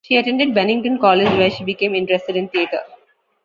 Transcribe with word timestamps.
She 0.03 0.17
attended 0.17 0.55
Bennington 0.55 0.97
College 0.97 1.29
where 1.37 1.51
she 1.51 1.63
became 1.63 1.93
interested 1.93 2.35
in 2.35 2.49
theatre. 2.49 2.81